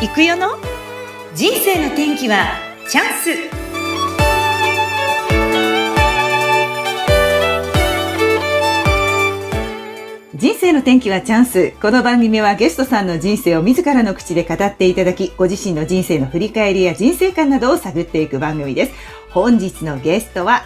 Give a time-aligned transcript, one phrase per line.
[0.00, 0.50] 行くよの？
[1.34, 2.52] 人生の天気は
[2.88, 3.30] チャンス
[10.36, 11.72] 人生の天気はチャンス。
[11.82, 18.92] この番組はゲストさんの人生を自らの口で語っていただき、ご自身の人生の振り返りや人生観などを探っていく番組です。
[19.30, 20.62] 本日のゲストは、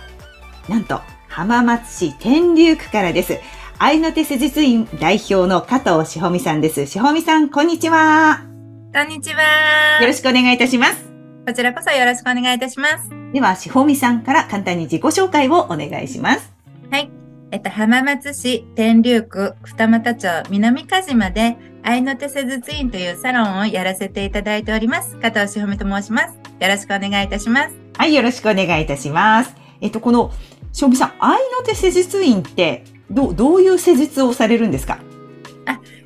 [0.68, 3.38] なんと、浜松市天竜区からです。
[3.78, 6.86] 愛の手施術院代表の加藤しほみさんです。
[6.86, 8.51] しほみさん、こんにちは。
[8.94, 10.02] こんにちは。
[10.02, 11.10] よろしくお願いいたします。
[11.46, 13.08] こちらこそよろしくお願いいたします。
[13.32, 16.52] では、しほみさんから簡単に自己紹介をお願いします。
[16.90, 17.10] はい。
[17.52, 25.16] えっと、浜松市天竜区二俣町南鹿島で愛の手施術院というサロンをやらせていただいております。
[25.20, 26.34] 加藤しほみと申します。
[26.60, 27.74] よろしくお願いいたします。
[27.96, 29.54] はい、よろしくお願いいたします。
[29.80, 30.32] えっと、この、
[30.74, 34.98] しほみさん、愛の手施術院って、どう、どういう施術をされるんですか？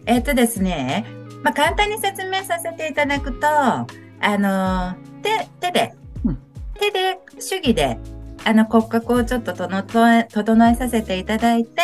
[0.09, 1.05] えっとですね、
[1.43, 3.87] まあ、簡単に説明させていただくと、あ
[4.21, 6.39] の、手、手でうん、
[6.79, 7.99] 手で、手技で、
[8.45, 11.83] あの骨格をちょっと整え、整えさせていただいて、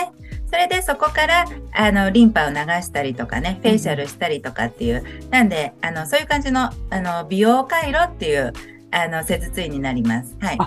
[0.53, 8.53] それでそこから、あの、リンパを流したりとかね、フェイシャルしたりとかっていう、なんで、あの、そういう感じの、あの、美容回路っていう、
[8.91, 10.37] あの、施術院になります。
[10.41, 10.59] はい。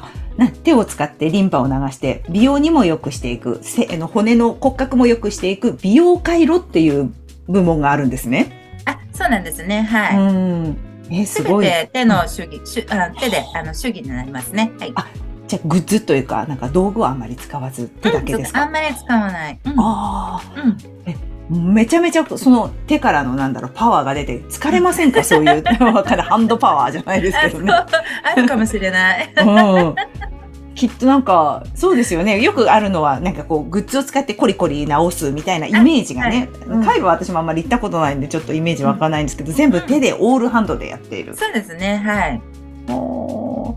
[0.64, 7.14] 手を使ってリンパを流して、美容にも良くしていく、せあの骨の骨格も良くしていく、美容回路っていう
[7.48, 8.65] 部門があるんですね。
[8.86, 9.88] あ、そうなんですね。
[9.90, 10.18] うはい。
[10.34, 10.78] ん。
[11.12, 11.66] え、すごい。
[11.66, 14.72] て手の手技、手あ手で、あの、手技になりますね。
[14.80, 14.92] はい。
[14.96, 15.06] あ
[15.48, 19.60] じゃあ、グッズというか、なんか道具はあんまり使わず、手だけですうんあか、んまり使わない。
[19.64, 19.74] うん。
[19.80, 20.78] あうん。
[21.68, 25.22] あ、めちゃめちゃ、その手からのなんだろう、パワーが出て、疲れませんか？
[25.24, 27.72] そういう、ハンドパワーじゃないですけどね。
[27.72, 29.32] あるかもしれない。
[29.38, 29.96] うん。
[30.76, 32.42] きっとなんか、そうですよね。
[32.42, 36.50] よくあるのは、なんかこう、グッズを使ってコリコリ直すみたいなイメージがね。
[36.60, 41.36] はいうん介護は私もあんまり行ったことないんで、ちょっとイメージわかんないんですけど、全部手でオールハンドでやっている。
[41.36, 41.98] そうですね。
[41.98, 42.42] はい。
[42.90, 43.76] おー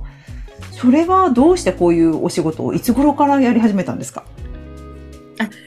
[0.73, 4.25] それはどうしてこういうお仕事をいつ頃からやり始めたんですか？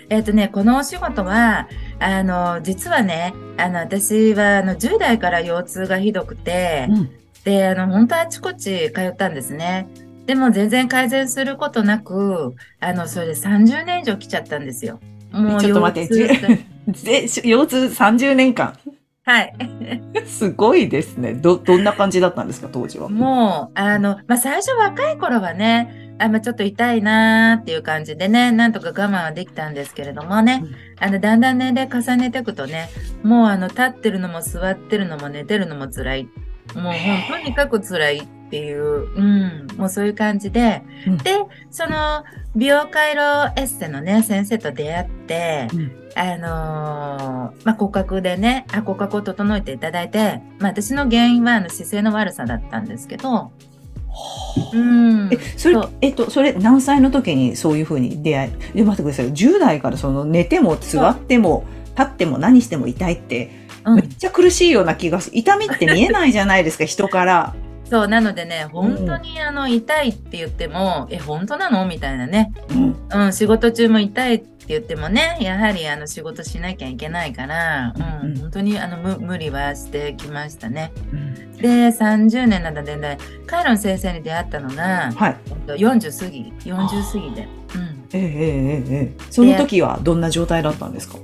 [0.09, 1.67] えっ、とね、このお仕事は、
[1.99, 7.09] あの、実はね、あの、私は、あの、10代から腰痛がひどくて、うん。
[7.45, 9.87] で、あの、本当あちこち通ったんですね。
[10.25, 14.99] でも全然改善することなく、あの、それで30年以上来ちゃったんですよ。
[15.31, 18.77] もちょっと待って腰痛で、腰痛30年間。
[19.23, 19.53] はい。
[20.25, 21.33] すごいですね。
[21.33, 23.07] ど、どんな感じだったんですか、当時は？
[23.07, 30.63] もう、あの、まあ、最初若い頃はね、あまあ、ちょっと痛いなーっていう感じでね、なんとか我慢はできたんですけれどもね、
[30.99, 32.89] あの、だんだん年齢重ねていくとね、
[33.23, 36.29] もうあの、立ってるのも座ってるのも寝てるのも辛い。
[36.75, 36.93] もう
[37.29, 41.17] とにかく辛いっていう、うん、もうそういう感じで、うん。
[41.19, 41.37] で、
[41.69, 45.91] その、美容回路エッセのね、先生と出会って、うん。
[46.13, 53.51] あのーまあ、骨格でね、あ、骨格を整えていただいて、まあ、私の原因はあの姿勢の悪さだったんですけど、
[54.73, 55.29] うん。
[55.31, 59.31] え、それえっと、それ何歳の時にそういうふうに出会い、え、待ってください。
[59.31, 61.63] 10代からその寝ても座っても
[61.97, 63.49] 立っても何しても痛いって、
[63.85, 63.95] うん。
[63.95, 67.55] めっちゃ苦しいような気がし、痛みって見えないじゃないですか、人から。
[67.91, 71.85] そう、なのでね、本当にあの、痛いって言っても、え、本当なの？
[71.85, 72.53] みたいなね。
[72.69, 72.95] うん。
[73.25, 77.93] うん、仕事中も痛いって言ってもね、やはりあの、仕事しなきゃいけないから、
[78.23, 80.93] ううんん、本当にあの、無無理はしてきましたね。
[81.11, 85.35] うんで、30年なんだでね、カイロン先生に出会ったのが、はい。
[85.47, 87.47] えっと40過ぎ、40過ぎで。
[87.75, 88.07] うん。
[88.13, 91.17] ええええええその時はどんな状態だったんですか？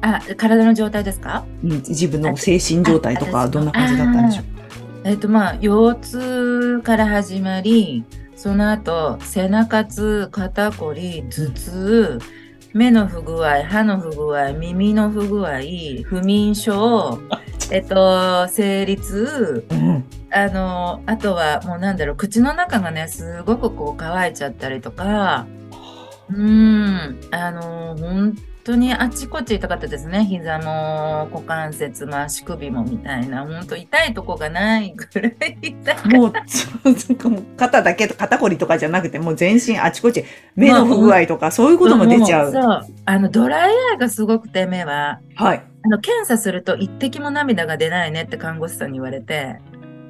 [0.00, 1.44] あ、体の状態ですか？
[1.62, 4.61] うん、自分の精神状態とかあどんな感じだったんでしょう？
[5.04, 8.04] えっと、まあ、腰痛から始まり、
[8.36, 12.18] その後、背中痛、肩こり、頭痛、
[12.72, 15.58] 目の不具合、歯の不具合、耳の不具合、
[16.04, 17.18] 不眠症、
[17.72, 20.04] えっと、生理痛、うん。
[20.30, 25.46] あの、あとはもうなんだろう、口の中がね、すごくこう乾いちゃったりとか、
[26.30, 30.24] うーん、あの、本当にあちこち痛かったですね。
[30.24, 36.08] 膝も股関節も足首もみたいな、本当痛いとこがないぐらい痛かった。
[36.16, 36.32] もう、
[36.98, 40.24] そうもう肩だけと肩こりとかじゃなくて、もう全身あちこち、
[40.54, 42.50] 目の不具合とか、そういうことも出ちゃう。
[42.50, 42.86] んそう。
[43.04, 45.20] あの、ドライアイがすごくて、目は。
[45.34, 45.62] はい。
[45.84, 49.60] あの、検査すると一滴も涙が出ないねって看護師さんに言われて、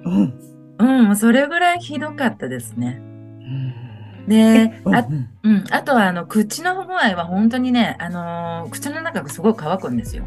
[0.04, 0.34] うん。
[0.78, 3.00] うん、それぐらいひどかったですね。
[3.00, 3.81] うん
[4.28, 4.94] で、あうん
[5.42, 5.64] うんうん。
[5.70, 10.24] あとは、あの、口の不具合は本当にね、あのー口の中がすごい乾くんですよ。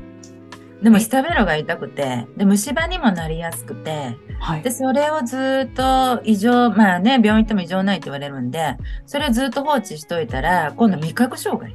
[0.83, 4.71] でも、下ベロが痛くて、で、虫歯にもなりやすくて、はいで、。
[4.71, 8.75] それをずっと異常、まあね、病院行っても異常ないって言われるんで、
[9.05, 11.73] それをずっと放置しといたら、今度味覚障害。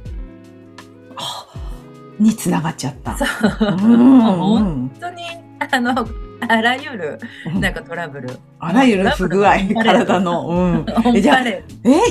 [1.17, 1.47] あ
[2.19, 3.17] につながっちゃった。
[3.17, 3.67] そう。
[3.71, 5.23] うん本うん当に、
[5.59, 6.07] あの、
[6.47, 7.19] あらゆる
[7.59, 8.29] なんかトラブル。
[8.59, 9.53] あらゆる不具合、
[9.83, 10.47] 体の。
[10.47, 10.85] うん。
[11.15, 11.63] えじゃあえ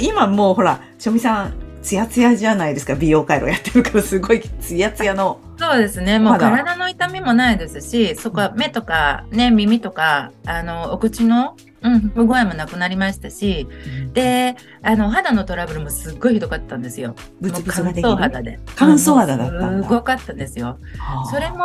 [0.03, 2.95] 今もうほら、しょみさん、ツヤツヤじゃないですか？
[2.95, 5.39] 美容回路やってるから、すごいツヤツヤの。
[5.59, 6.19] そうですね。
[6.19, 13.67] もう体の痛みもないですし、そこは目とかね、耳とか、あの、お口の、うん、不具合もなくなりましたし、
[14.13, 17.15] で、あの、肌のトラブルもすっごいひどかったんですよ。
[17.41, 17.83] ブツブツ。
[17.83, 18.59] 乾燥肌で。
[18.77, 20.79] 乾燥肌だったすごかったですよ。
[20.99, 21.65] はあそれも、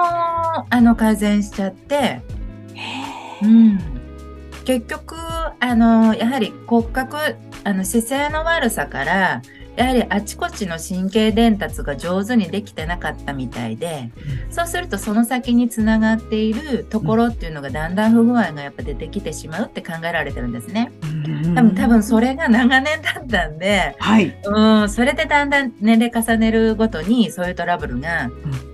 [0.70, 2.22] あの、改善しちゃって、
[3.42, 3.80] うん。
[4.66, 5.16] 結局、
[5.60, 7.18] あの、やはり骨格、
[7.63, 9.42] あの、姿勢の悪さから、
[9.75, 14.10] やはりあちこちの神経伝達が上手にできてなかったみたいで、
[14.50, 20.92] そうするとその先につながっているところっていうのがだんだん不具合がやっぱ出てきてしまうって考えられてるんですね。
[21.56, 24.38] 多分多分それが長年だったんで、はい。
[24.45, 28.30] うん、それでだんだん年齢重ねるごとにそういうトラブルが、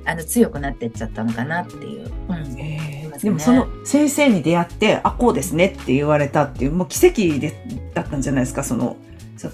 [0.06, 2.12] あの強くなっていっちゃったのかなっていう。
[2.30, 2.81] うん
[3.18, 7.54] ねでもその先生に出会って、あ、こうですねって言われたっていう、もう奇跡で
[7.94, 8.98] だったんじゃないですか、その、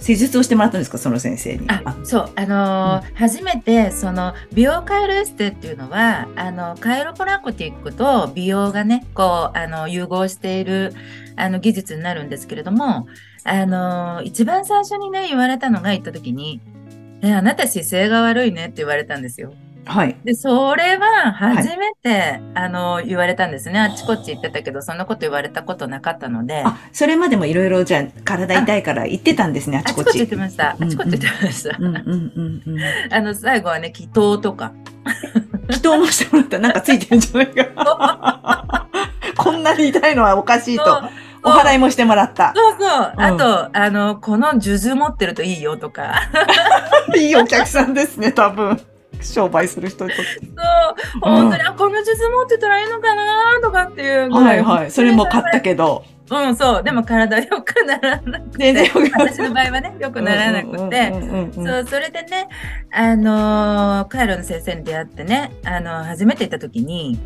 [0.02, 1.68] 施術をしてもらったんですか、その先生に。
[1.70, 10.94] あそうあのー初めてその美容カイロエステっていうのはあのカイロプラクティックと美容がねこうあの融合している
[11.36, 13.08] あの技術になるんですけれども
[13.44, 16.60] あのー一番最初にね言われたのが言った時に
[17.24, 19.54] 「えあなた姿勢が悪いね」って言われたんですよ。
[19.88, 20.18] はい。
[20.24, 26.64] でそれは初めて、あの言われたんですねあっちこっち言ってたけどそんなこと言われたことなかったので。
[26.66, 30.18] あ、それまでもいろいろじゃあ体痛いから言ってたんですね、ああちこっちちこち。
[30.20, 30.72] 言ってました。
[30.72, 31.78] あちこっち言ってました。
[31.78, 33.14] うんうんうんうん。
[33.14, 34.74] あの、最後はね、祈祷とか。
[35.70, 38.88] 祈祷もしてもらったらなんかついてるんじゃないか。
[39.38, 41.02] こんなに痛いのはおかしいと。
[41.44, 42.54] お祓いもしてもらった。
[42.56, 43.14] そうそう。
[43.16, 46.16] うんあと、あの、この数珠持ってるといいよとか。
[47.16, 48.80] いいお客さんですね、多分。
[49.22, 50.32] 商売する人にとって。
[50.34, 51.20] そう。
[51.22, 54.92] 本当に、あ、この数珠持ってたらいいのかなとかっていうはいはい。
[54.92, 56.04] それも買ったけど。
[56.30, 56.84] うん、そう。
[56.84, 58.92] でも体良くならなくて。
[59.14, 61.14] 私の場合はね、良くならなくて。
[61.54, 62.50] そう、それでね、
[62.92, 67.18] あのーカイロの先生に出会ってね、あの初めて行った時に、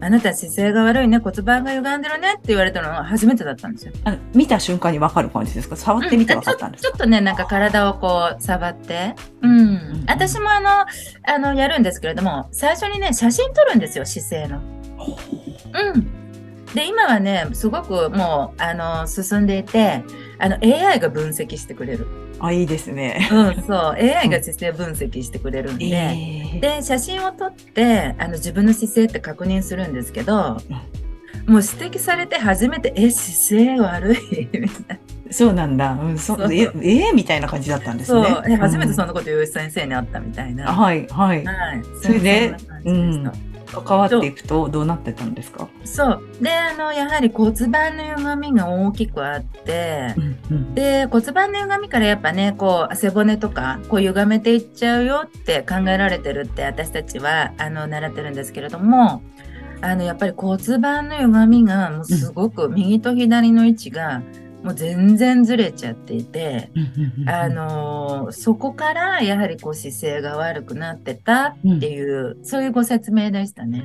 [0.00, 3.92] あなた姿勢が悪いね、骨盤が歪んでるねって言われたのが初めてだったんですよ。
[4.04, 5.76] あの見た瞬間に分かる感じですか？
[5.76, 9.14] 触ってみて分かったんですか、ちょちょっとね、なんか体をこう触って。
[9.42, 10.04] うん。
[10.06, 14.60] 私もあの、あの、やるんですけれども、最初にね、写真撮るんですよ、姿勢の。
[15.94, 16.27] うん。
[16.74, 20.02] で、今はね、すごくもう、あの、進んでいて、
[20.38, 22.06] あの、AI が分析してくれる。
[22.40, 23.28] あ、いいですね。
[23.32, 23.76] うん、そう。
[23.94, 30.34] AI が姿勢分析してくれるんで、えーで、写真を撮って、あの、自分の姿勢って確認するんですけど、
[31.46, 34.48] もう指摘されて初めて、え、姿勢悪い？
[34.52, 34.98] みたいな。
[35.30, 35.92] そうなんだ。
[35.92, 37.14] うん、そそうえ、えー？
[37.14, 40.70] みたいな感じだったんですそう初めてそんんなこと言う先生に会ったみたいな。
[40.70, 41.44] あはい、はい。
[41.44, 41.82] はい。
[42.02, 42.54] それで？
[42.84, 43.22] そん
[43.72, 45.68] 関わっていくとどうなってたんですか？
[45.84, 46.22] そう。
[46.40, 59.22] で、あの、やはり骨盤の歪みが大きくあって、うんうんで、骨盤の歪みからやっぱね、こう、背骨とか、こう、歪めていっちゃうよって考えられてるって、私たちは、あの、習ってるんですけれども、
[59.80, 64.22] あの、やっぱり骨盤の歪みが、もうすごく、右と左の位置が、
[64.62, 66.70] もう全然ずれちゃっていて、
[67.26, 73.84] あのそこからやはりこう姿勢が悪くなってたっていう、そういうご説明でしたね。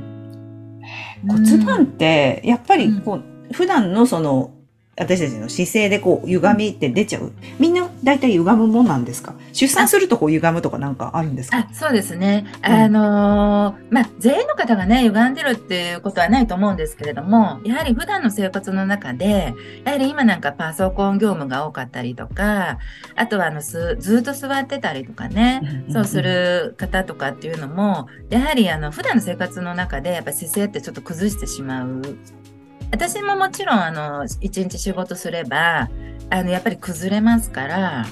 [1.28, 4.51] 骨盤ってやっぱりこう、普段のその
[4.96, 7.32] 私たちの姿勢でこう歪みって出ちゃう。
[7.60, 9.34] みんな大体歪むもんなんですか？
[9.52, 11.58] 出産するとこう歪むとかなんかあるんですか？
[11.58, 12.46] あそうですね。
[12.64, 12.72] うん。
[12.72, 22.78] あのーまあ、全員の方がね、歪んでるっていうことはないと思うんですけれども、やはり普段の生活の中で、やはり今なんかパソコン業務が多かったりとか、
[23.16, 32.16] あとはあのすずっと座ってたりとかね、そうする方とかっていうのも、やはりあの普段の生活の中でやっぱ姿勢ってちょっと崩してしまう。
[32.94, 35.90] 私ももちろんあの一日仕事すれば
[36.30, 38.06] あのやっぱり崩れますから。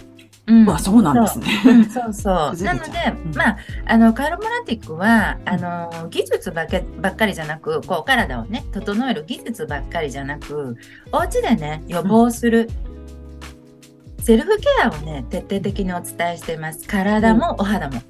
[0.47, 2.33] うんうわそうなんですねうんそうそう。
[2.65, 10.75] なのでう、うんまあ、あの、カイロプラティックは、あの、技術ばっかばっかりじゃなく、こう、体をね、整える技術ばっかりじゃなく、
[11.11, 12.69] お家でね、予防する、
[14.19, 16.87] セルフケアをね、徹底的にお伝えしています。
[16.87, 18.01] 体もお肌も。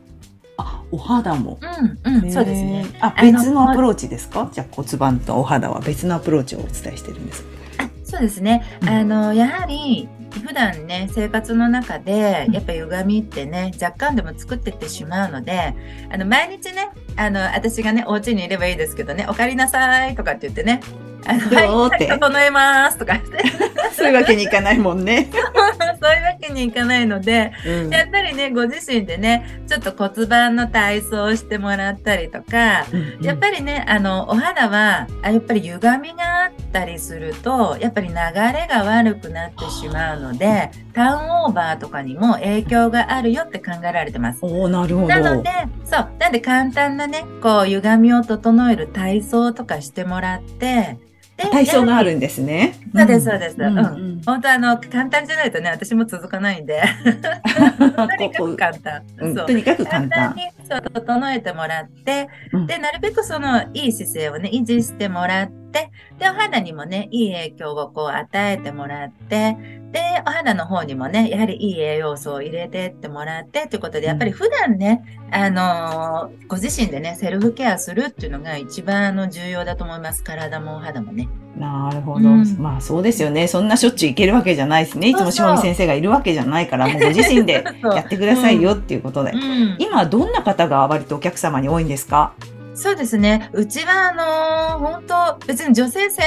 [0.57, 1.59] あお肌も。
[2.05, 2.85] うん、うん、そうですね。
[2.99, 4.49] あ別のアプローチですか？
[4.53, 7.45] じゃあ骨盤とお肌は別のアプローチをお伝えしてるんです。
[7.77, 8.63] あそうですね。
[8.81, 8.89] うん。
[8.89, 10.09] あの、やはり、
[10.45, 15.75] 普段ね、生活の中で、やっぱ歪みってね、若干でも作ってってしまうので、
[16.09, 20.81] あの、毎日ね、あの、私がね、お家にいればいいですけどね、お帰りなさいとかって言ってね、
[21.25, 23.19] あの、はい、整えますとか。
[23.93, 25.29] そういうわけにいかないもんね。
[26.01, 27.89] そういうわけにいかないので、うん。
[27.89, 44.39] やっぱりね、ご自身でね、ちょっと骨盤の体操をしてもらったりとか、うんやっぱりね、あの、お肌は、あやっぱり歪みがあったりすると、やっぱり流れが悪くなってしまうので、ターンオーバーとかにも影響があるよって考えられてます。
[44.41, 45.07] おーなるほど。
[45.07, 45.49] なので、
[45.85, 50.97] そう、なんで簡単なね、こう、歪みを整える体操とかしてもらって、
[51.45, 52.11] で体操がある。
[52.11, 52.75] るんですね。
[52.95, 56.81] そうですそうですんうんん本当あの、簡単じゃないとね、私も続かないんで、
[57.95, 59.01] とにかく簡単。
[59.17, 60.09] とにかく簡単。
[60.09, 60.43] 簡単に
[60.79, 69.57] 整えてもらって、うんで、なるべくそのいい姿勢をね、維持してもらって、で、お肌にもね、いい影響をこう与えてもらって、
[69.91, 80.23] で、お肌の方にもね、やはりいい栄養素を入れてってもらって、ということで、やっぱり普段ね、あのーご自身でね、セルフケアするっていうのが一番あの重要だと思います。
[80.23, 81.27] 体もお肌もね。
[81.57, 82.29] なるほど。
[82.29, 83.47] うんまあそうですよね。
[83.47, 85.09] そんなしょっちゅう行けるわけじゃないですね。
[85.09, 89.35] いつもそうそうしもみ先生がいるわけじゃないから、 もうご自身でやってくださいよっていうことでう。
[89.37, 89.75] ん。
[89.79, 92.33] 今どんな方が割とお客様に多いんですか？
[92.73, 93.49] そうですね。
[93.53, 96.25] うちは、あのー本当別に女性専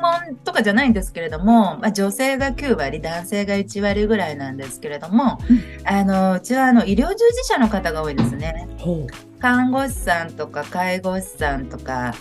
[0.00, 5.38] 門とかじゃないんですけれども、まあ、女性が9割、男性が1割ぐらいなんですけれども、
[5.84, 8.66] あのーうちは、あの、医療従事者の方が多いですね。
[8.78, 9.06] ほ
[9.38, 12.14] 看護師さんとか、介護士さんとか、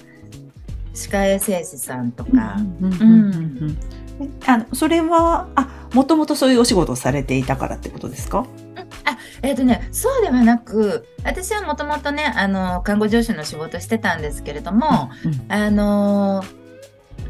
[0.94, 2.58] 歯科衛生士さんとか、
[4.46, 8.46] あのそれは、あ、もともとそういうお仕事をされていたからってことですか？
[9.42, 16.62] えっ、とね、そうではなく、私はもともとね、あの、看護助手の仕事してたんですけれども、うんあのー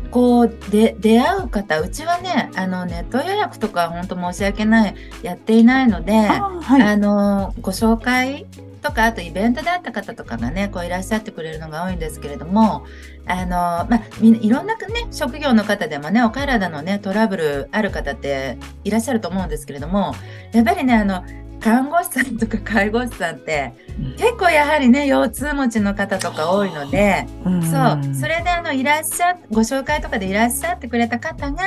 [0.09, 6.81] こうで出会う方うちはねあのネット予約とか本当申し訳ないやっていないので、あはい。
[6.81, 8.45] あのご紹介
[8.81, 12.85] とかあとイベントであった方とかがねこういらっしゃってくれるのが多いんですけれども
[13.25, 20.13] あの、まあ、みいろんな、ね、職業の方でもねお体のねトラブルある方っていらっしゃると思うんですけれども
[20.51, 21.23] やっぱりねあの
[21.61, 27.25] 看護師さんとか 介護士さんってうん結構やはりね腰痛持ちの方とか多いので。
[27.45, 31.63] うんそう、それであのいらっしゃご紹介とかでいらっしゃってくれた方が、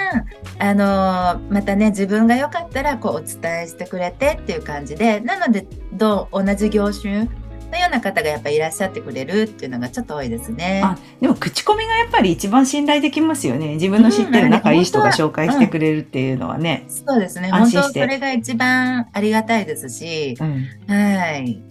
[0.59, 7.29] あのまたね自分がよかったらこうお伝えしてくれてっていう感じで、なのでどう同じ業種
[7.71, 10.83] のような方がやっぱいらっしゃってくれるっていうのがちょっと多いですね。
[10.85, 13.75] あでも口コミがやっぱり一番信頼できますよね。
[13.75, 16.85] 自分の知ってる仲いい人が紹介してくれるっていうのはね。
[16.89, 17.51] そうですね。
[17.51, 21.63] 本当安心してそれが一番ありがたいですし、うんはい。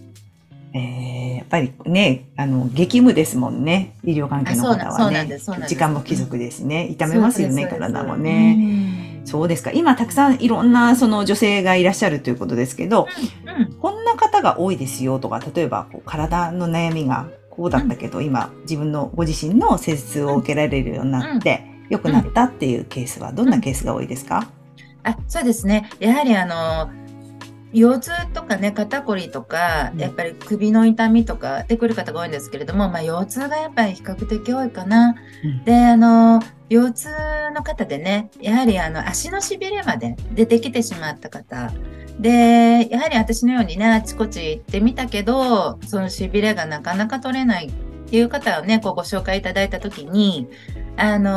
[0.74, 3.94] えーやっぱりね、あの、激務ですもんね。
[4.02, 5.38] 医療関係の方はね
[5.68, 6.88] 時間も貴族ですしね。
[6.90, 9.13] 痛めますよね、体もね。
[9.24, 9.70] うんそうですか。
[9.72, 13.08] 今たくさんいろんなその女性がいらっしゃるということですけど、
[13.46, 24.50] うんこんな方が多いですよとか、例えばこう体の悩みがこうだったけど、今自分のご自身の施術を受けられるようになって、良くなったっていうケースはどんなケースが多いですか、
[25.04, 25.88] あそうですね。
[26.00, 26.90] やはりあの
[27.72, 30.00] 腰痛とかね肩こりとかうん。
[30.00, 35.16] やっぱり首の痛みとかでくる方が多いんですけれども、まあ、腰痛がやっぱり比較的多いかな。
[35.44, 35.64] うん。
[35.64, 36.40] であの
[36.74, 37.08] 腰痛
[37.54, 41.72] の方でねやはりあの足のしびれまで出てきてしまった方
[42.18, 47.72] でやはり私のようにねあちこち行ってみたけどそのしびれがなかなか取れないっ
[48.10, 50.48] ていう方をねこうご紹介いただいた時に
[50.96, 51.30] あの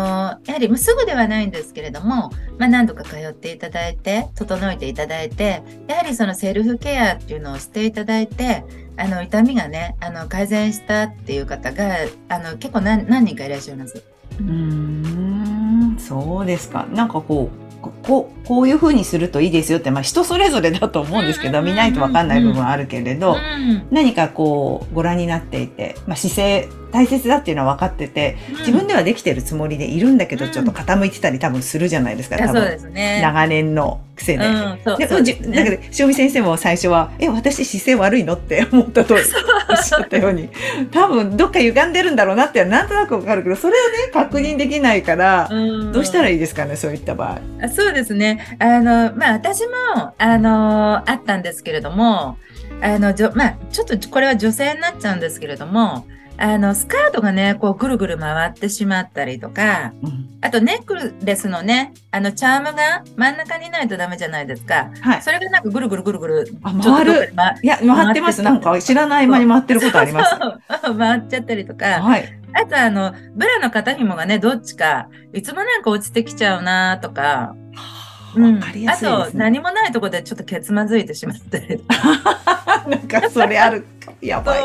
[0.46, 8.64] やはりすぐではないんですけれども、まあ、何度か通っていただいて整えていただいてやはりそのセルフケアっていうのをしていただいて
[8.98, 11.96] あの痛みがねあの改善したっていう方が
[12.30, 14.17] あの結構何人かいらっしゃいます。
[14.40, 16.88] うーん、そうですか。
[16.92, 32.80] なんかこう、ここうこういう風にするといいですよって、まあ人それぞれだと思うんですけど、見ないとわかんない部分はあるけれど、うん何かこうご覧になっていて、まあ姿勢大切だっていうのは分かってて、自分ではできてるつもりでいるんだけど、うんちょっと傾いてたり多分するじゃないですか、多分。
[32.80, 33.20] すね。
[33.22, 34.46] 長年の癖で。
[34.46, 40.50] うん、そうでですねだけど塩見先生も最初は「え私姿勢悪いの?」って思ったとおっしゃったように
[40.92, 47.40] 多分どっか歪んでるんだろうなってなんとなくわかるけどそれをね確認できないから、うんどうしたらいいですかねそういった場合。
[47.64, 48.58] あそうですね。
[48.60, 52.38] あの、まあ、私も、あの、あったんですけれども、
[52.82, 56.06] あの、じょまあ、ちょっとこれは女性になっちゃうんですけれども、
[56.40, 60.30] あの、スカートがね、こう、ぐるぐる回ってしまったりとか、うん。
[60.42, 64.92] あと、ネックレスのね、あの、チャームが真ん中にないとダメじゃないですか。
[65.02, 68.44] はい、それがなんかぐるぐるぐるぐる、あ回にまいや回ってます。
[68.44, 70.36] なんか知らない間に回ってることあります。
[70.84, 70.98] そう。
[70.98, 77.56] 回っちゃったりとか、はい、あとあの、ブラの肩紐がね、どっちか、いつもなんか落ちてきちゃうなとか、
[78.36, 79.38] わかりやすいあと。
[79.38, 81.82] 何もないところでちょっとケツまずいてしまったり。
[82.88, 83.86] なんかそれある。
[84.08, 84.64] かやばい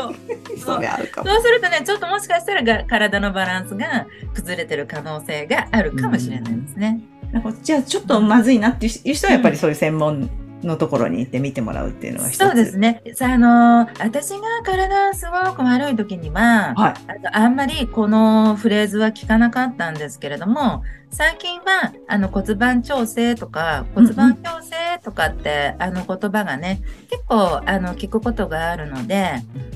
[0.63, 1.29] そうそれあるかも。
[1.29, 7.01] そうするとね、ちょっともしかしたらが体のバランスが崩れてる可能性があるかもしれないですね。
[7.31, 10.29] なんかじゃあちょっとまずいなっていう人はやっぱりそういう専門
[10.63, 12.29] のところに行って見てもらうっていうのは。
[12.29, 13.01] そうですね。
[13.13, 16.93] さあの私が体すごく悪い時には、はい。
[17.07, 29.15] あのあんまりこのフレーズは聞かなかったんですけれども、最近はあの骨盤調整とか骨盤矯正とかって、あの言葉がね、結構あの聞くことがあるので、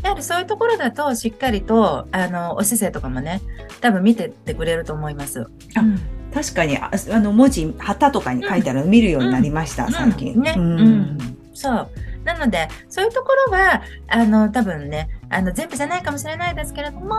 [0.03, 3.41] やはりそういうところだとしっかりとあのお姿勢とかもね、
[3.81, 5.47] 多分見てってくれると思います。
[5.75, 9.91] あうん確かに、ああの文字、旗とかに書いてあるのを見るようになりました、うん。
[9.91, 10.33] 最近。
[10.33, 10.41] うん。
[10.43, 10.53] ね。
[10.57, 11.17] うん。
[11.53, 11.89] そう。
[12.23, 17.15] なので、そういうところは、あの、多分ね、あの、全部じゃないかもしれないですけれども、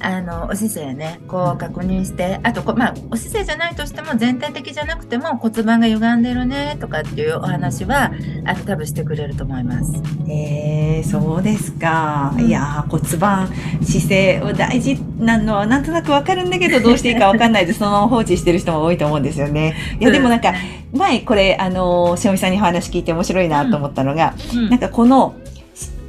[0.00, 8.12] あの、お姿勢ね、こう確認して、あとこ、まあ、お姿勢じゃないとしても、全体的じゃなくても骨盤が歪んでるね、とかっていうお話は、
[8.44, 9.92] あの、多分してくれると思います。
[10.28, 12.34] えー、そうですか。
[12.36, 13.48] うんいやー骨盤、
[13.82, 19.74] 姿勢は大事なのはなんとなくわかるんだけど、どうしていいかわかんないで、 そのまま放置してる人も多いと思うんですよね。
[20.00, 20.52] いや、でもなんか、
[20.92, 25.34] 前これ、あのー、塩見さんにお話聞いて面白いなと思ったのが、うん、なんかこの、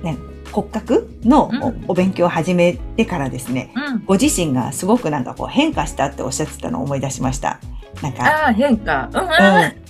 [0.03, 0.17] ね、
[0.53, 1.51] 骨格の
[1.87, 4.05] お,、勉強を始めてからですね、うん。
[4.05, 7.59] ご自身がすごくなんかこう変化したっておっしゃってたのを思い出しました。
[8.01, 9.09] なんか、ああ、変化。
[9.13, 9.83] うん、うん。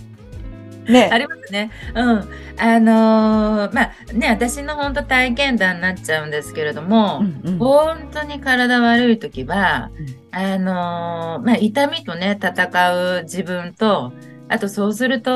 [0.94, 1.72] ねありますね。
[1.96, 2.30] うん。
[2.58, 14.14] あのーまあね、私の本当体験談になっちゃうんですけれども、うんうん本当に体悪い時は、うんあのーまあ、痛みとね、戦う自分と、
[14.50, 15.32] あとそうすると、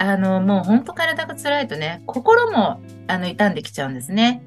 [0.00, 4.42] あの、もう本当体が辛いとね、心も、あの、傷んできちゃうんですね。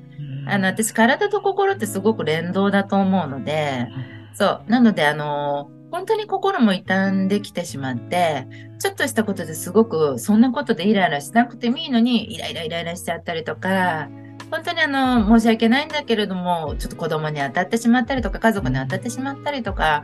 [0.47, 3.87] あの、私、体と心ってすごく連動だと思うので、
[4.33, 4.63] そう。
[4.67, 8.47] なので、あの、本当に心も傷んできてしまって、
[8.79, 14.09] ちょっとしたことですごく、そんなことでイライラしなくてもいいのに、イライライライラしちゃったりとか、
[14.53, 20.03] 本当にあの、申し訳ないんだけれども、ちょっと子供に当たってしまったりとか、家族に当たってしまったりとか、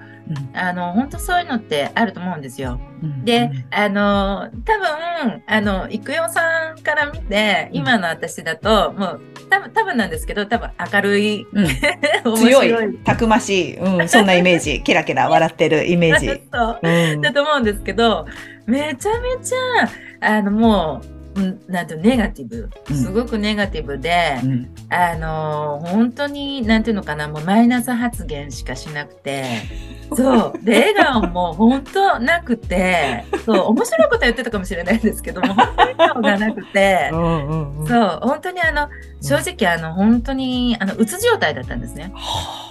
[0.54, 2.80] あの、本当そういうのってあると思うんですよ。
[3.04, 3.24] うん。
[3.24, 11.66] で、あの、多分、あの、育代さんから見て、今の私だと、もう、多分、多分なんですけど、多分明るい、うん。
[12.26, 16.26] 面強白い、たくましい、うん、そんなイメージ、 ケラケラ笑ってるイメージ。
[17.22, 18.26] だと思うんですけど、
[18.66, 21.19] めちゃめちゃ、あの、もう、うん
[21.68, 22.70] なんていうのネガティブ。
[22.90, 29.46] うんすごくネガティブで、うんあの、本当に、なんていうのかな、もうマイナス発言しかしなくて、
[30.16, 30.64] そう。
[30.64, 38.90] で、笑顔も本当なくて、そう、面白いことは言ってたかもしれないんですけども、本当に笑顔がなくて う、んうんうんそう、本当にあの、
[39.22, 42.12] 正直あの、本当に、あの、うつ状態だったんですね。
[42.14, 42.16] はうん。
[42.16, 42.69] あ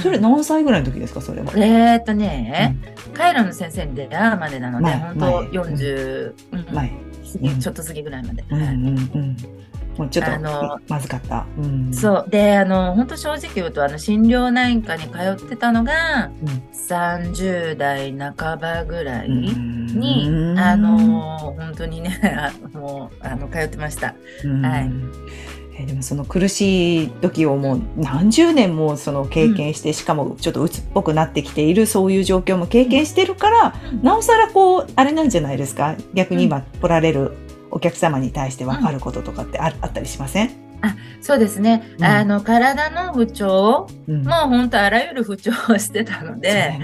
[0.00, 1.52] それ何歳ぐらいの時ですか、それは？
[1.56, 2.76] えーっとね、
[3.14, 6.90] カイロの先生に出会うまでなので、前本当前40、うん前。
[7.32, 8.42] 過ぎちょっと過ぎぐらいまで。
[8.42, 9.36] はいうんうんうん。
[9.98, 11.46] もうちょっとあのまずかった。
[11.58, 12.30] うんそう。
[12.30, 24.16] で、あの、本当正直言うと、あの、心療内科に通ってたのが、うん30代半ばぐらいに、うんあの、本当にね、 あもう、あの、通ってました。
[24.44, 24.90] うんはい
[25.82, 34.02] えでもその苦しい時をもう何十年もその経験して、しかもちょっと鬱っぽくなってきているそういう状況も経験してるから、うん。
[34.02, 35.96] なおさらこうあれなんじゃないですか？
[36.14, 37.36] 逆に今来られる
[37.70, 40.50] お客様に対して分かることとかってあ,、あったりしません、
[41.20, 41.94] そうですね。
[41.98, 42.04] うん。
[42.04, 46.78] あの、体の不調、うん、もう本当あらゆる不調をしてたので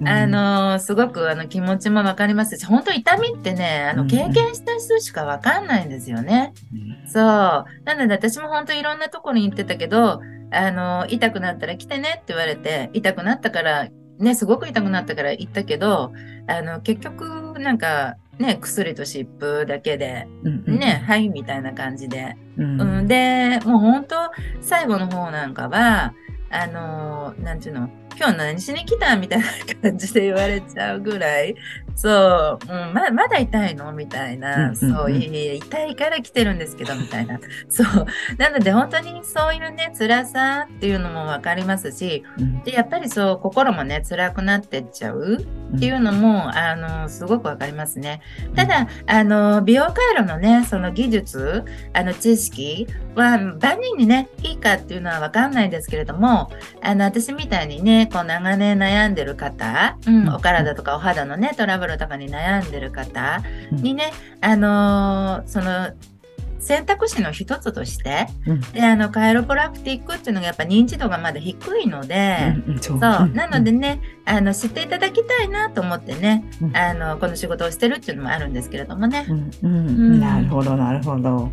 [0.00, 0.08] うん。
[0.08, 4.08] あのすごくあの気持ちもわかりますし、本当痛みってね、あのうん。
[4.08, 6.52] 経験した人しかわかんないんですよね。
[6.72, 7.08] うん。
[7.10, 7.24] そう。
[7.84, 16.12] なので私も本当いろんなところに行ってたけど、あの、痛くなったら来てねって言われて、痛くなったから、ね、すごく痛くなったから行ったけど、
[16.48, 22.36] あの、結局、なんか、ね、薬と湿布だけで、うんうんね、はい、みたいな感じで。
[22.56, 22.80] うん。
[22.80, 24.16] うん、で、もう本当、
[24.60, 26.14] 最後の方なんかは、
[26.50, 29.44] あのーなんていうの、今日何しに来たみたいな
[29.82, 31.54] 感じで言われちゃうぐらい、
[31.94, 33.92] そう、うん、ままだ痛いの？
[33.92, 34.76] みたいうんな、うん。
[34.76, 37.38] そう、うんいやいや、痛いから来てるんですけど、みたいな。
[37.68, 38.06] そう。
[38.38, 42.62] なので、本当にそういうね、辛さっていうのもわかりますし、うん。
[42.62, 48.20] で、やっぱりそう、心もね、辛くなってっちゃうっていうのも、あの、すごくわかりますね。
[48.54, 56.50] ただ、あの、美容回路のね、その技術、あの、知識は、万人にね、いいかっていうのはわかんないですけれども、
[56.82, 65.90] あの、私みたいにね、こう、長年悩んでる方、うん、うんお体とかお肌のね、トラブルとかに悩んでる方うんにね、あのその、
[66.60, 68.60] 選択肢の一つとして、うん。
[68.72, 72.98] で、あの、カイロプラクティックっていうのがやっぱ認知度がまだ低いので、うんうんそう。
[72.98, 76.76] なのでね、あの、知っていただきたいなと思ってね、うん。
[76.76, 79.26] あの、この仕事をしてるっていうのもあるんですけれどもね。
[79.28, 79.88] うんうん。
[79.88, 80.20] うん。
[80.20, 81.50] なるほどなるほど。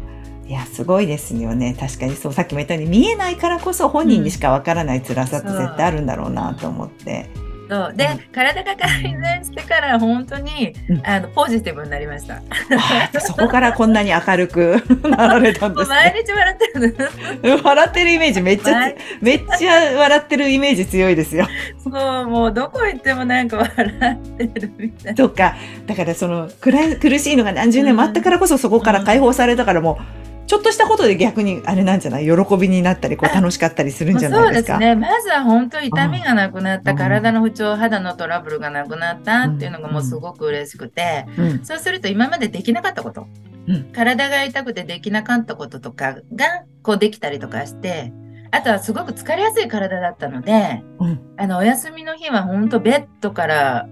[0.48, 1.76] いやすごいですよね。
[1.80, 7.32] 確かにそうさっきも言ったように見えないからこそ本人にしかわからない辛さって絶対あるんだろうなと思って。
[7.70, 12.36] そうで、体が改善してから本当に、うんあのポジティブになりました。
[12.36, 15.96] あそこからこんなに明るく なられたんですね。
[15.96, 17.62] 毎日笑ってる。
[17.64, 21.48] 笑ってるイメージめっちゃめっちゃ笑ってるイメージ強いですよ。
[21.84, 23.74] そうもうどこ行ってもなんか笑
[24.14, 25.16] ってるみたいな。
[25.16, 32.26] とか、だからその苦い苦しいのが何十年もあったからこそそこから解放されたからもう、ちょっとしたことで逆にあれなんじゃない？
[32.26, 34.74] 喜びになったり、こう楽しかったりするんじゃないですか？
[34.74, 34.96] そうですね。
[34.96, 41.66] まずは本当痛みがなくなった、うん体の不調、肌のトラブルがなくなったっていうのがもうすごく嬉しくて、うん。
[41.66, 43.28] そうすると今までできなかったこと、
[43.68, 48.14] うん体が痛くてできなかったこととかがこうできたりとかして、
[48.52, 53.88] あとはすごく疲れやすい体だったので、うんあのお休みの日は本当ベッドから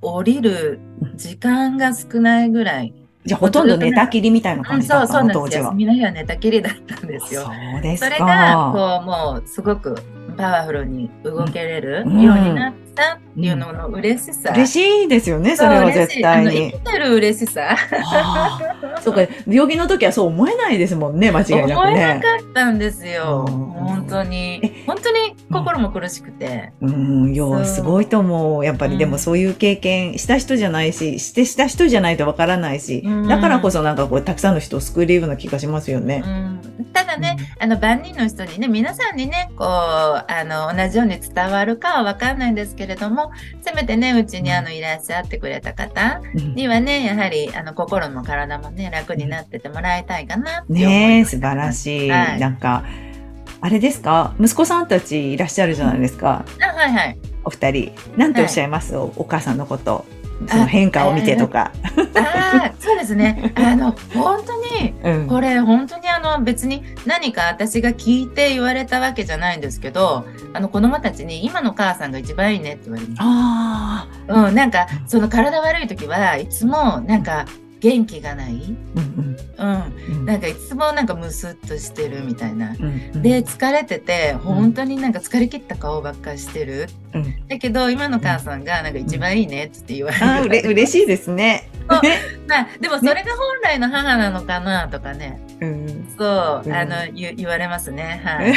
[0.00, 0.80] 降りる
[1.14, 2.94] 時間が少ないぐらい。
[3.24, 5.64] じゃあほとんど寝たきりみたいなうん、そう感じだったの、そうなんですよ。
[5.66, 5.74] 休。
[5.76, 7.42] みの日は寝たきりだったんですよ。
[7.42, 8.06] そうですか。
[8.06, 9.94] それがこうもうすごく
[10.32, 14.50] パワフルに動けれるよううんになったっていうのの嬉しさ。
[14.50, 16.78] 嬉しいですよね、それは絶対に生。
[16.78, 17.76] きてる嬉しさ。
[18.14, 18.60] あ
[18.96, 22.20] あそうか、病気の時はそう思えないですもんね、間違いなく思えなね。
[22.20, 23.46] かったんですよ。
[23.48, 24.84] うん本当にえ。
[24.86, 26.72] 本当に心も苦しくて。
[26.80, 26.86] う
[27.26, 28.64] ん、いや、そうすごいと思う。
[28.64, 36.28] やっぱり、うんでもそういう経験した人じゃないし、してした人じゃないとわからないし、うんだからこそなんかこう、たくさんの人を救えるような気がしますよねう。
[36.28, 36.60] ん、
[36.92, 43.30] ただね、あの万人の人にね皆さんにねこうあの同じように伝わるかは分かんないんですけれども
[43.62, 52.10] せめてねうちにあのいらっしゃってくれた方うんにはねやはりあの心も体もね楽になっててもらいたいかなってね素晴らしい。
[52.10, 52.84] はいなんか、
[53.60, 54.34] あれですか？
[54.40, 56.44] 息子さんたちいらっしゃるじゃないですか。
[56.60, 57.92] あはいはいお二人。
[58.16, 60.04] なんておっしゃいます、おお母さんのこと。
[60.48, 61.70] その変化を見てとか。
[62.16, 65.26] ああそうですねあの本当に うん。
[65.28, 77.46] これ本当にあの別に何か私が聞いて言われたわけじゃないんですけどあの子供たちに今の母さんが一番いいねって言われますあうん、なんかその体悪い時はいつもなんか
[77.82, 78.76] 元気がない、
[79.58, 79.88] あ。
[80.06, 80.24] うんうん。
[80.24, 82.70] なんかいつもなんかムスッとしてるみたいな。
[82.70, 86.88] うんうんで疲れてて本当になんか疲れ切った顔ばっかしてる。
[87.14, 90.24] うんだけど今の母さんがなんか一番いいねって言われる。
[90.24, 91.68] あーうれ嬉しいですね。
[91.88, 92.00] まあ
[92.80, 95.40] でもそれが本来の母なのかなとかね。
[95.60, 98.20] うんそう、うんあの言言われますね。
[98.24, 98.52] はい。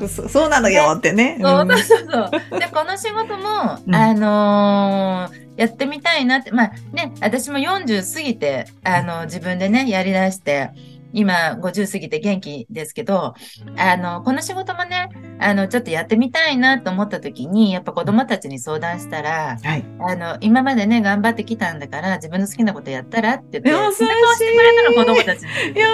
[0.00, 1.38] う んそそうなのよってね。
[1.40, 2.08] そううんそうそう
[2.50, 2.60] そう。
[2.60, 10.70] で、この仕事も、うんあのーやってみたいなって、まあね、私も40過ぎて、あの、自分でね、やりだして、
[11.12, 13.34] 今50過ぎて元気ですけど、
[13.76, 19.84] あの、この仕事もね、あの、ちょっとやってみたいなと思った時に、やっぱ子供たちに相談したら、はい。
[20.00, 25.48] あの、今までね、頑張ってきたんだから、自分の好きなことやったらって言って、優しいしてくれたの、子供たちに。
[25.76, 25.84] 優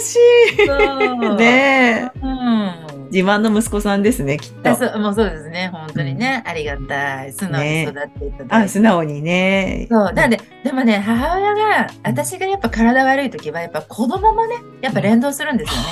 [0.00, 0.18] し
[0.66, 1.34] そう。
[1.34, 1.36] い。
[1.36, 2.20] ねえ。
[2.22, 2.71] うん。
[3.12, 4.70] 自慢の息子さんですね、きっと。
[4.70, 7.32] あそうもうそうですね、本当にね、ありがたい。
[7.34, 8.68] 素直に育っていただあ、いて。
[8.70, 9.86] 素直にね。
[9.90, 10.12] そう。
[10.14, 15.86] なんで、でもね、母親が、私がやっぱ体悪い時は、やっぱ子供もね、やっぱ連動するんですよね。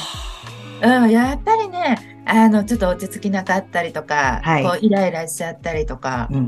[1.03, 6.29] うん、やっぱりね、あの、ちょっと落ち着きなかったりとか、はいこうイライラしちゃったりとか。
[6.31, 6.41] うんう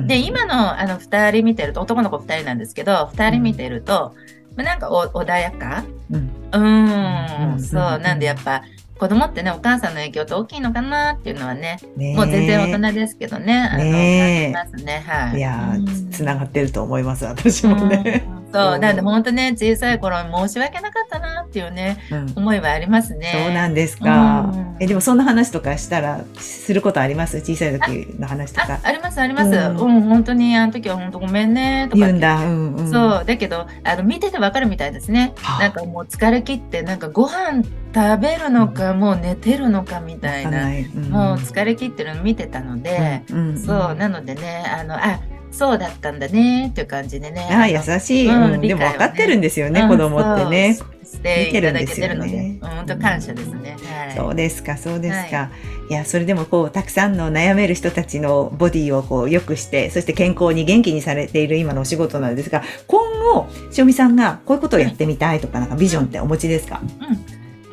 [0.00, 4.14] ん、で、今のあの2人見てると、男の子2人なんですけど、2人見てると、
[4.56, 5.84] まあなんかお穏やか？
[6.10, 7.98] うんううんん、そう。
[8.00, 8.62] なんでやっぱ、
[9.00, 15.02] 子供ってね、お母さんの影響って大きいのかなっていうのはね、もう全然大人ですけどね、あの、感じますね。
[15.06, 15.38] はい。
[15.38, 15.74] いや
[16.10, 18.39] つながってると思います、私もね。
[18.52, 23.32] うんそうう、んなんで本当ね、小さい頃申し訳なかったなっていうね、うん思いはありますね。
[23.44, 24.76] そうなんですかうん。
[24.80, 27.38] え、でもそんな話とかしたら、することあります？
[27.38, 28.80] 小さい時の話とあか。
[28.82, 29.50] ありますあります。
[29.50, 32.36] ううんん、本当にあの時は本当ごめんねとか言うんだ。
[32.44, 32.90] うんうん。
[32.90, 35.32] そうだけどあの見ててわかるみたいですね。
[35.36, 37.62] はあなんかもう疲れ切ってなんかご飯
[37.94, 40.68] 食べるのか、もう寝てるのかみたいな、
[41.10, 43.22] もう疲れ切ってるの見てたので、
[43.56, 45.18] そうなのでねあのあ
[45.52, 47.48] そうだったんだねっていう感じでね。
[47.50, 48.26] ああ、優しい。
[48.26, 50.78] うんうんでも分かってるんですよね、うん子供ってね。
[51.12, 53.76] 見てるんですよねうん本当感謝ですね。
[53.82, 54.16] はい。
[54.16, 55.50] そうですか、そうですか。
[55.90, 63.00] い、や、それでもこう、たくさんの悩める人たちのボディをこう、良くして、そして健康に元気にされている今のお仕事なんですが、今
[63.34, 66.80] 後、塩見さんがこういうことをやってみたいとか、なんかビジョンってお持ちですか？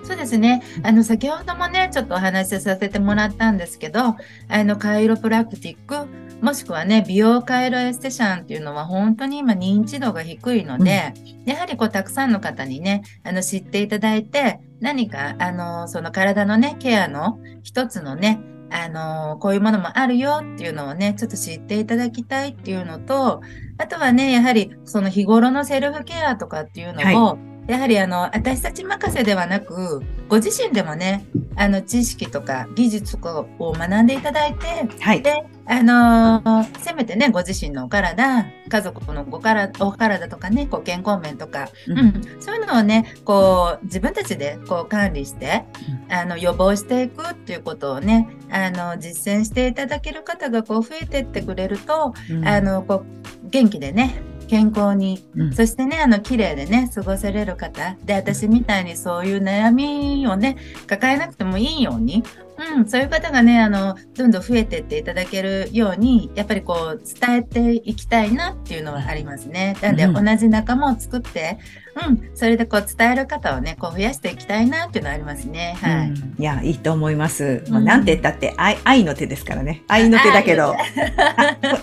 [0.04, 0.64] そうですね。
[0.84, 4.00] あの、先ほどもね、ちょっとお話しさせてもらったんですけど、
[4.48, 6.08] あの、カイロプラクティック、
[6.42, 11.14] もしくはね、美容カイロエステシャンっていうのは本当に今認知度が低いので、
[11.46, 23.42] やはりこう、たくさんの方にね、あの、知っていただいて、何か、あの、その体のね、ケアの一つのね、あの、こういうものもあるよっていうのをね、ちょっと知っていただきたいっていうのと、
[23.78, 35.22] あとはね、やはりその日頃のセルフケアとかっていうのを、やはりあの、私たち任せではなく、ご自身でもね、あの、知識とか技術とかを学んでいただいて、はい。
[35.22, 42.00] で、あのーせめてね、ご自身のお体、家族のごからお体とかね、こう健康面とか、ううん。
[42.00, 45.66] ん、そういうのをね、こう、自分たちでこう管理して、
[46.10, 52.48] あの、予防していくっていうことをね、あの、実践していただける方がこう増えてってくれると、うん。
[52.48, 53.04] あの、こ
[53.46, 55.54] う、元気でね、健康に、うん。
[55.54, 57.98] そしてね、あの、綺麗でね、過ごせれる方。
[58.06, 60.56] で、私みたいにそういう悩みをね、
[60.88, 62.24] 抱えなくてもいいように、
[62.58, 69.78] うん、そういう方がね、あの、どんどん増えてっていただけるように、やっぱりこう、伝えていきたいなっていうのはありますね。
[69.82, 71.60] なので、うん同じ仲間を作って、
[72.08, 75.76] うん、それでこう、伝える方をね、こう、増やしていきたいなっていうのはありますね。
[75.82, 76.10] はい。
[76.10, 77.64] うんいや、いいと思います。
[77.70, 79.82] もううんなんて言ったって愛、愛の手ですからね。
[79.88, 80.74] 愛の手だけど。
[80.74, 80.76] あ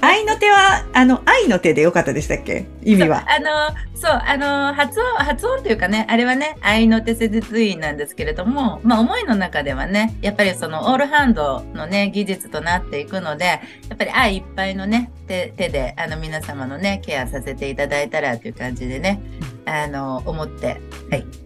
[0.00, 2.66] 愛の手は、あの、愛の手でよかったでしたっけ？
[2.82, 3.24] 意味は。
[3.28, 13.60] あの、そう、あの、発音、発音というかね、あれはね、愛の手施術院なんですけれども、まあ、思いの中ではね、やっぱりそのオールハンドのね、技術となっていくので、や
[13.94, 19.20] っぱり愛いっぱいのね、手手で、あの、皆様のね、ケアさせていただいたらという感じでね、
[19.66, 21.43] あの、思って、はい。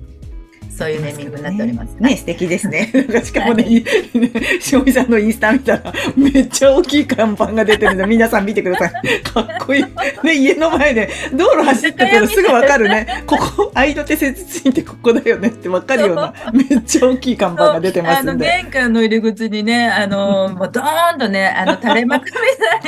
[0.79, 1.97] そういうネーミングになっております。
[1.99, 2.93] ね、素敵ですね。
[3.25, 3.85] しかもね、い
[4.63, 9.21] しおみさんのインスタ見たら、めっちゃ大きい看板が出てるんで、皆さん見てください。
[9.23, 9.85] かっこいい。
[10.23, 13.25] ね、家の前で、道路走ってたらすぐわかるね。
[13.27, 18.47] ここ、愛の手施術院ってここだよねってわかるような、めっちゃ大きい看板が出てますんで。
[18.47, 22.31] 玄関の入り口にね、あの、もうドーンとね、あの、垂れ幕み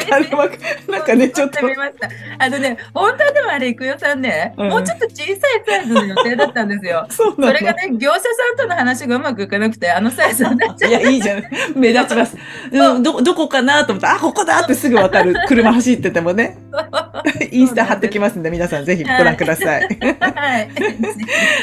[0.06, 0.56] たいに あれわか
[0.88, 1.58] なんかね、ちょっと。
[2.38, 7.06] あのね、本当はでもあれ、いくよさんね、うんもうちょっと小さいサイズの予定だったんですよ。
[7.10, 11.44] そうれがね、業者さんとの話がうまくいかなくて、あのサイズになっちゃいや、いいじゃん。
[11.74, 12.36] 目立ちます。
[12.70, 15.34] うん、ど、どこかなと思ったら、あ、ここだってすぐわかる。
[15.48, 16.58] 車走っててもね。
[16.72, 17.44] う。
[17.50, 19.88] インスタ貼ってきますんで、皆さんぜひご覧ください。
[20.20, 20.68] はい。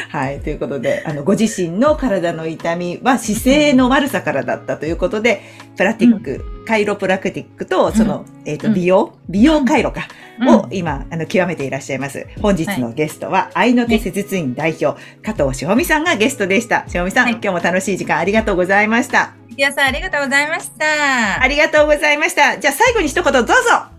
[0.10, 0.40] はい。
[0.40, 5.42] ということで、あの、ご自身の体の痛みは姿勢の悪さからだったということで、
[5.78, 10.08] プラティック、カイロプラクティックと、その、えっ、と、うん美容、美容回路か、
[10.40, 12.28] うんを今、あの、極めていらっしゃいます。
[12.42, 16.88] 本日のゲストは、愛の手施術院代表、加藤しほみさんがゲストでした。
[16.88, 19.34] しほみさん、はい今日も楽しい時間ありがとうございました。
[19.56, 21.42] いやさん、ありがとうございました。
[21.42, 22.60] ありがとうございました。
[22.60, 23.92] じゃあ最後に一言どうぞあ、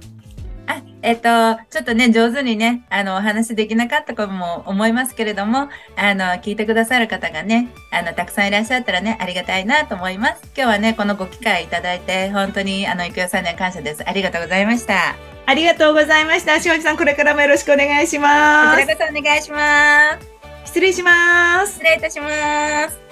[1.02, 1.28] えっ、と、
[1.70, 10.42] ちょっとね、上手にね、あの、お話できなかったことも思いますけれども、あの、聞いてくださる方がね、あの、たくさんいらっしゃったらね、ありがたいなと思います。
[10.56, 14.08] 今日はね、このご機会いただいて、本当に、あの、いくよさんには感謝です。
[14.08, 15.16] ありがとうございました。
[15.46, 16.60] ありがとうございました。
[16.60, 18.96] しほみさん、これからもよろしくお願いしこますちら。
[18.96, 20.38] こそお願いします。
[20.66, 21.72] 失礼します。
[21.74, 23.07] 失礼いたします。